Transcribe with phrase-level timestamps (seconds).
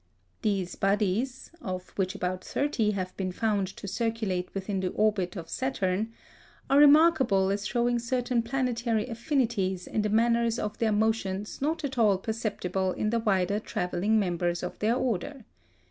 [0.41, 5.47] These bodies (of which about thirty have been found to circulate within the orbit of
[5.47, 6.11] Saturn)
[6.71, 11.99] are remarkable as showing certain planetary affinities in the manners of their motions not at
[11.99, 15.45] all perceptible in the wider travelling members of their order.